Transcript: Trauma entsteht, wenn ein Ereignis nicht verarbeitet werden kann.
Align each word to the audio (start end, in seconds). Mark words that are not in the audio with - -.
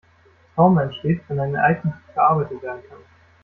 Trauma 0.55 0.81
entsteht, 0.81 1.21
wenn 1.27 1.39
ein 1.39 1.53
Ereignis 1.53 1.93
nicht 1.93 2.13
verarbeitet 2.15 2.59
werden 2.63 2.81
kann. 2.89 2.97